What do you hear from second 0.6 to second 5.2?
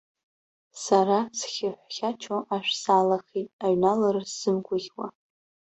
Сара схьаҳәхьачо ашә саалахеит, аҩналара сзымгәаӷьуа.